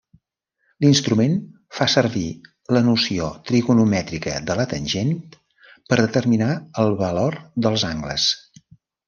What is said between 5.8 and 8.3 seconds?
per determinar el valor dels angles.